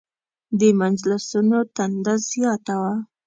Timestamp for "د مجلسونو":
0.59-1.57